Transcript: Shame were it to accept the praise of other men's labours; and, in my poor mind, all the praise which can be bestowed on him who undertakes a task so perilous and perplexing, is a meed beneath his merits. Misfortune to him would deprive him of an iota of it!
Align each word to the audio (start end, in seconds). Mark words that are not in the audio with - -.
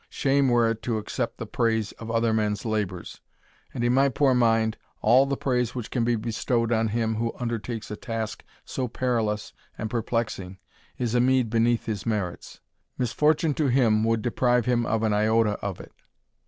Shame 0.09 0.47
were 0.49 0.67
it 0.71 0.81
to 0.81 0.97
accept 0.97 1.37
the 1.37 1.45
praise 1.45 1.91
of 1.99 2.09
other 2.09 2.33
men's 2.33 2.65
labours; 2.65 3.21
and, 3.71 3.83
in 3.83 3.93
my 3.93 4.09
poor 4.09 4.33
mind, 4.33 4.75
all 4.99 5.27
the 5.27 5.37
praise 5.37 5.75
which 5.75 5.91
can 5.91 6.03
be 6.03 6.15
bestowed 6.15 6.71
on 6.71 6.87
him 6.87 7.17
who 7.17 7.33
undertakes 7.37 7.91
a 7.91 7.95
task 7.95 8.43
so 8.65 8.87
perilous 8.87 9.53
and 9.77 9.91
perplexing, 9.91 10.57
is 10.97 11.13
a 11.13 11.19
meed 11.19 11.51
beneath 11.51 11.85
his 11.85 12.03
merits. 12.07 12.61
Misfortune 12.97 13.53
to 13.53 13.67
him 13.67 14.03
would 14.03 14.23
deprive 14.23 14.65
him 14.65 14.87
of 14.87 15.03
an 15.03 15.13
iota 15.13 15.51
of 15.63 15.79
it! 15.79 15.91